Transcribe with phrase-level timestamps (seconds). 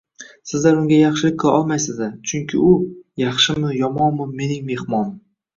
[0.51, 2.01] Sizlar unga yomonlik qila olmaysiz,
[2.31, 2.73] chunki u,
[3.25, 5.17] yaxshimi, yomonmi, mening mehmonim.